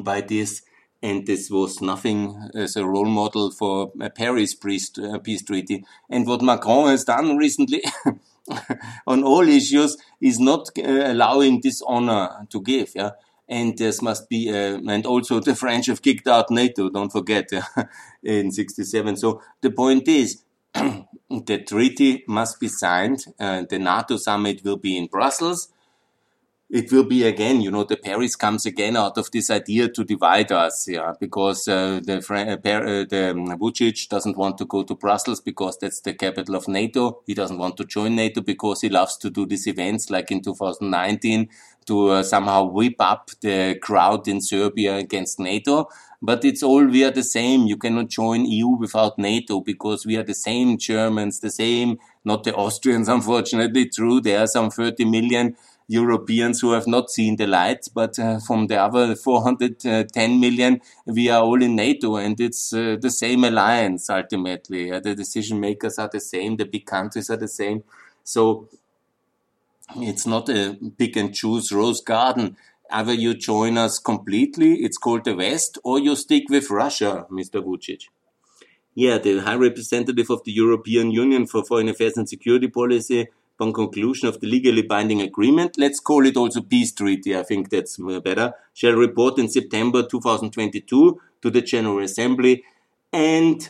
[0.02, 0.62] by this
[1.02, 5.84] and this was nothing as a role model for a Paris peace, uh, peace treaty.
[6.10, 7.82] And what Macron has done recently
[9.06, 12.92] on all issues is not uh, allowing this honor to give.
[12.94, 13.12] Yeah.
[13.48, 17.50] And this must be, uh, and also the French have kicked out NATO, don't forget,
[18.22, 19.16] in 67.
[19.16, 20.44] So the point is,
[20.74, 23.24] the treaty must be signed.
[23.40, 25.72] Uh, the NATO summit will be in Brussels
[26.72, 30.04] it will be again, you know, the Paris comes again out of this idea to
[30.04, 34.94] divide us, yeah, because uh, the uh, the um, Vucic doesn't want to go to
[34.94, 37.22] Brussels because that's the capital of NATO.
[37.26, 40.42] He doesn't want to join NATO because he loves to do these events like in
[40.42, 41.48] 2019
[41.86, 45.88] to uh, somehow whip up the crowd in Serbia against NATO.
[46.22, 47.66] But it's all we are the same.
[47.66, 52.44] You cannot join EU without NATO because we are the same Germans, the same, not
[52.44, 53.88] the Austrians, unfortunately.
[53.88, 55.56] True, there are some 30 million
[55.90, 61.28] Europeans who have not seen the light, but uh, from the other 410 million, we
[61.28, 64.88] are all in NATO and it's uh, the same alliance ultimately.
[64.90, 67.82] The decision makers are the same, the big countries are the same.
[68.22, 68.68] So
[69.96, 72.56] it's not a pick and choose rose garden.
[72.88, 77.64] Either you join us completely, it's called the West, or you stick with Russia, Mr.
[77.64, 78.04] Vucic.
[78.94, 83.28] Yeah, the High Representative of the European Union for Foreign Affairs and Security Policy,
[83.60, 87.68] upon conclusion of the legally binding agreement, let's call it also peace treaty, I think
[87.68, 92.64] that's better, shall report in September 2022 to the General Assembly
[93.12, 93.68] and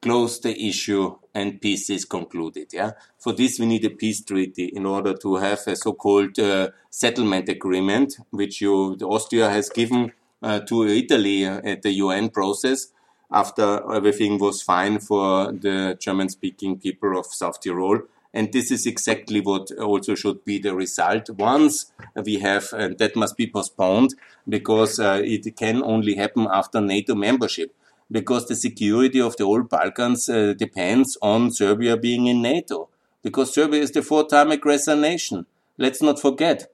[0.00, 2.68] close the issue and peace is concluded.
[2.72, 2.92] Yeah.
[3.18, 7.48] For this, we need a peace treaty in order to have a so-called uh, settlement
[7.48, 10.12] agreement, which you, Austria has given
[10.42, 12.88] uh, to Italy uh, at the UN process
[13.32, 18.02] after everything was fine for the German-speaking people of South Tyrol.
[18.34, 21.30] And this is exactly what also should be the result.
[21.30, 21.92] Once
[22.26, 24.14] we have, and that must be postponed
[24.48, 27.72] because uh, it can only happen after NATO membership.
[28.10, 32.88] Because the security of the old Balkans uh, depends on Serbia being in NATO.
[33.22, 35.46] Because Serbia is the four-time aggressor nation.
[35.78, 36.70] Let's not forget.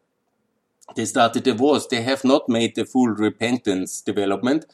[0.97, 1.87] They started the wars.
[1.87, 4.65] They have not made the full repentance development.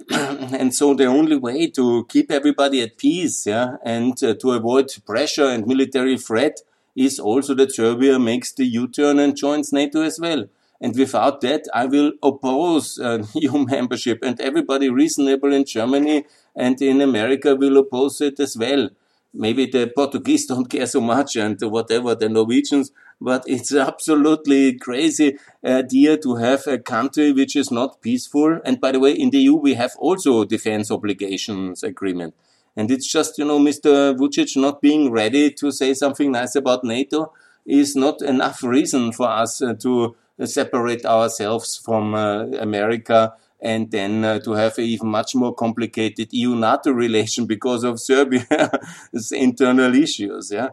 [0.10, 4.90] and so the only way to keep everybody at peace, yeah, and uh, to avoid
[5.06, 6.60] pressure and military threat
[6.96, 10.44] is also that Serbia makes the U-turn and joins NATO as well.
[10.80, 16.80] And without that, I will oppose uh, EU membership, and everybody reasonable in Germany and
[16.82, 18.90] in America will oppose it as well.
[19.32, 22.92] Maybe the Portuguese don't care so much, and whatever the Norwegians
[23.24, 28.60] but it's absolutely crazy idea to have a country which is not peaceful.
[28.64, 32.34] And by the way, in the EU, we have also defense obligations agreement.
[32.76, 34.14] And it's just, you know, Mr.
[34.16, 37.32] Vucic not being ready to say something nice about NATO
[37.64, 40.14] is not enough reason for us uh, to
[40.44, 46.28] separate ourselves from uh, America and then uh, to have an even much more complicated
[46.32, 50.50] EU-NATO relation because of Serbia's internal issues.
[50.52, 50.70] Yeah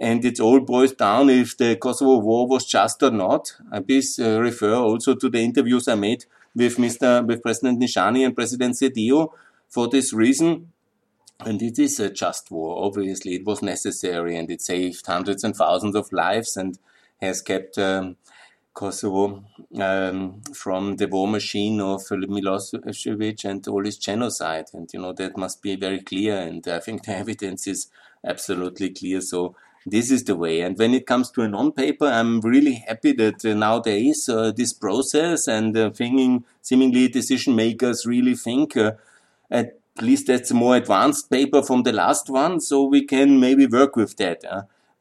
[0.00, 3.54] and it all boils down if the Kosovo war was just or not.
[3.70, 6.24] I please uh, refer also to the interviews I made
[6.54, 7.24] with Mr.
[7.26, 9.30] with President Nishani and President Sejdiu
[9.68, 10.72] for this reason.
[11.40, 12.84] And it is a just war.
[12.84, 16.78] Obviously, it was necessary, and it saved hundreds and thousands of lives, and
[17.20, 18.16] has kept um,
[18.74, 19.44] Kosovo
[19.78, 24.66] um, from the war machine of Milosevic and all his genocide.
[24.72, 26.38] And you know that must be very clear.
[26.38, 27.88] And I think the evidence is
[28.24, 29.20] absolutely clear.
[29.20, 29.56] So
[29.86, 30.60] this is the way.
[30.60, 34.28] And when it comes to a non-paper, I'm really happy that uh, now there is
[34.28, 38.92] uh, this process and uh, thinking, seemingly decision makers really think uh,
[39.50, 43.66] at least that's a more advanced paper from the last one, so we can maybe
[43.66, 44.44] work with that.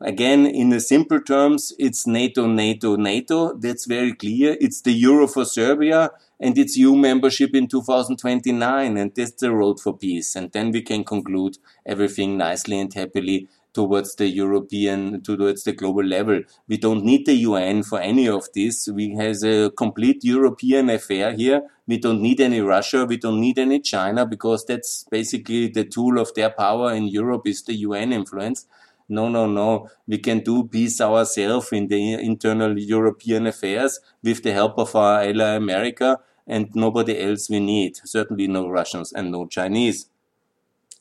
[0.01, 3.53] Again, in the simple terms, it's NATO, NATO, NATO.
[3.53, 4.55] That's very clear.
[4.61, 8.95] It's the euro for Serbia and it's EU membership in 2029.
[8.95, 10.37] And that's the road for peace.
[10.37, 16.03] And then we can conclude everything nicely and happily towards the European, towards the global
[16.03, 16.41] level.
[16.67, 18.87] We don't need the UN for any of this.
[18.87, 21.61] We have a complete European affair here.
[21.87, 23.05] We don't need any Russia.
[23.05, 27.47] We don't need any China because that's basically the tool of their power in Europe
[27.47, 28.65] is the UN influence.
[29.07, 29.89] No, no, no.
[30.07, 35.21] We can do peace ourselves in the internal European affairs with the help of our
[35.21, 37.97] ally America and nobody else we need.
[38.03, 40.09] Certainly no Russians and no Chinese.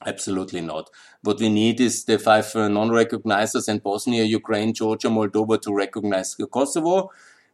[0.06, 0.90] Absolutely not.
[1.22, 6.36] What we need is the five uh, non-recognizers in Bosnia, Ukraine, Georgia, Moldova to recognize
[6.52, 7.10] Kosovo,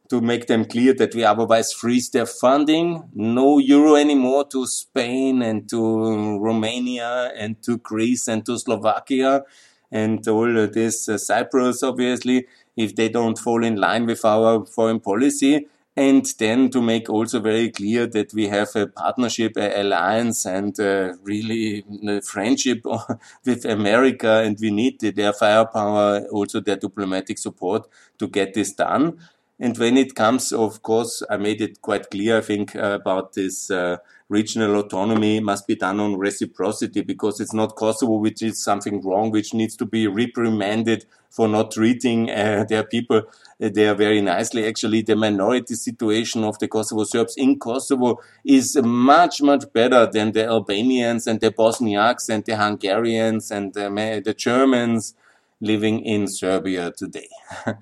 [0.09, 3.09] to make them clear that we otherwise freeze their funding.
[3.15, 9.43] No euro anymore to Spain and to Romania and to Greece and to Slovakia
[9.91, 12.45] and all this uh, Cyprus, obviously,
[12.77, 15.67] if they don't fall in line with our foreign policy.
[15.97, 20.77] And then to make also very clear that we have a partnership, a alliance, and
[20.79, 22.83] uh, really a friendship
[23.45, 27.87] with America, and we need their firepower, also their diplomatic support
[28.19, 29.17] to get this done.
[29.57, 33.71] And when it comes, of course, I made it quite clear, I think, about this
[33.71, 33.97] uh,
[34.29, 39.31] regional autonomy must be done on reciprocity because it's not Kosovo which is something wrong,
[39.31, 44.65] which needs to be reprimanded for not treating uh, their people uh, there very nicely.
[44.65, 50.31] Actually, the minority situation of the Kosovo Serbs in Kosovo is much, much better than
[50.31, 55.13] the Albanians and the Bosniaks and the Hungarians and the, the Germans
[55.61, 57.29] living in Serbia today.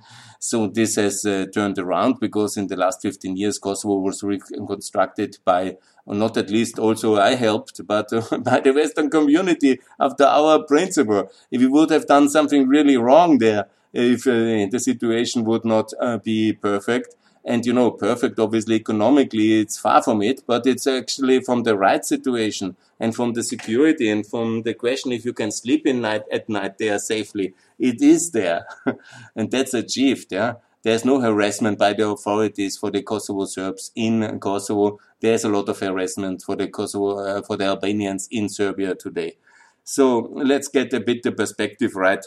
[0.45, 5.37] So this has uh, turned around because in the last 15 years, Kosovo was reconstructed
[5.45, 10.61] by, not at least also I helped, but uh, by the Western community after our
[10.63, 11.31] principle.
[11.49, 15.93] If we would have done something really wrong there, if uh, the situation would not
[16.01, 17.15] uh, be perfect,
[17.45, 21.77] and you know, perfect, obviously, economically, it's far from it, but it's actually from the
[21.77, 26.01] right situation and from the security and from the question if you can sleep in
[26.01, 27.53] night at night there safely.
[27.77, 28.65] It is there.
[29.35, 30.53] and that's achieved, yeah.
[30.83, 34.99] There's no harassment by the authorities for the Kosovo Serbs in Kosovo.
[35.21, 39.37] There's a lot of harassment for the Kosovo, uh, for the Albanians in Serbia today.
[39.85, 42.25] So let's get a bit the perspective right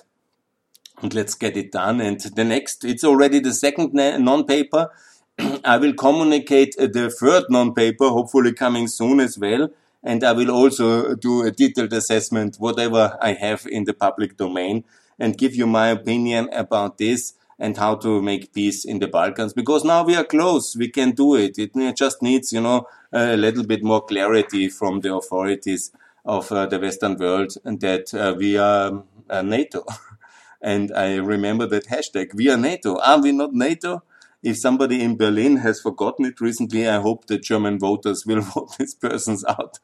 [1.03, 2.01] and let's get it done.
[2.01, 4.91] And the next, it's already the second non-paper.
[5.65, 9.69] I will communicate the third non-paper, hopefully coming soon as well.
[10.03, 14.85] And I will also do a detailed assessment, whatever I have in the public domain,
[15.19, 19.53] and give you my opinion about this and how to make peace in the Balkans.
[19.53, 21.59] Because now we are close, we can do it.
[21.59, 25.91] It just needs, you know, a little bit more clarity from the authorities
[26.25, 29.85] of uh, the Western world and that uh, we are uh, NATO.
[30.63, 32.99] And I remember that hashtag, we are NATO.
[32.99, 34.03] Are we not NATO?
[34.43, 38.77] If somebody in Berlin has forgotten it recently, I hope the German voters will vote
[38.79, 39.79] these persons out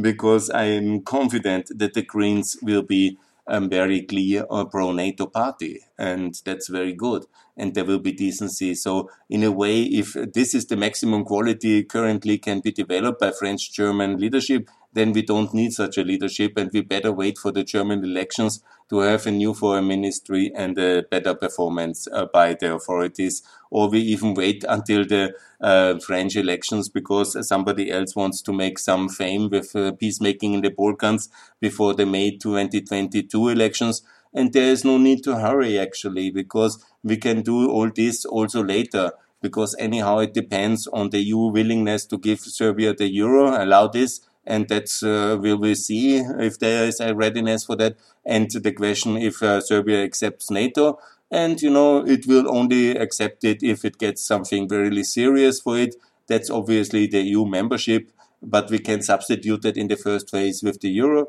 [0.00, 5.26] because I am confident that the Greens will be a very clear uh, pro NATO
[5.26, 5.80] party.
[5.98, 7.26] And that's very good.
[7.56, 8.74] And there will be decency.
[8.74, 13.32] So in a way, if this is the maximum quality currently can be developed by
[13.32, 17.52] French German leadership, then we don't need such a leadership and we better wait for
[17.52, 22.54] the German elections to have a new foreign ministry and a better performance uh, by
[22.54, 23.42] the authorities.
[23.70, 28.78] Or we even wait until the uh, French elections because somebody else wants to make
[28.78, 31.28] some fame with uh, peacemaking in the Balkans
[31.60, 34.00] before the May 2022 elections.
[34.32, 38.64] And there is no need to hurry actually because we can do all this also
[38.64, 43.86] later because anyhow it depends on the EU willingness to give Serbia the euro, allow
[43.88, 47.96] this, and that's uh, we will see if there is a readiness for that.
[48.24, 50.98] And the question if uh, Serbia accepts NATO,
[51.30, 55.78] and you know it will only accept it if it gets something really serious for
[55.78, 55.96] it.
[56.28, 58.10] That's obviously the EU membership,
[58.42, 61.28] but we can substitute that in the first phase with the euro.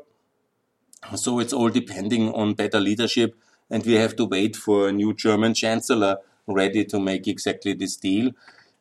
[1.14, 3.36] So it's all depending on better leadership,
[3.70, 7.96] and we have to wait for a new German chancellor ready to make exactly this
[7.96, 8.32] deal.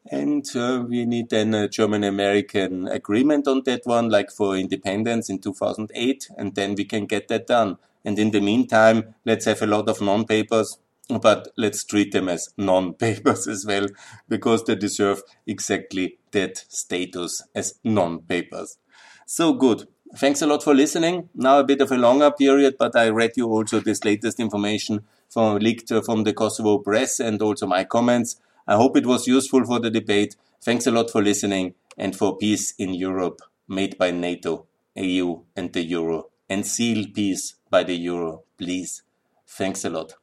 [0.10, 5.30] And uh, we need then a German American agreement on that one, like for independence
[5.30, 7.78] in 2008, and then we can get that done.
[8.06, 10.78] And in the meantime, let's have a lot of non papers,
[11.10, 13.88] but let's treat them as non papers as well,
[14.30, 18.78] because they deserve exactly that status as non papers.
[19.26, 19.88] So good.
[20.16, 21.28] Thanks a lot for listening.
[21.36, 25.02] Now a bit of a longer period, but I read you also this latest information
[25.30, 28.38] from leaked from the Kosovo press and also my comments.
[28.68, 30.36] I hope it was useful for the debate.
[30.62, 35.72] Thanks a lot for listening and for peace in Europe made by NATO, EU and
[35.74, 39.04] the Euro and seal peace by the Euro, please.
[39.48, 40.14] Thanks a lot.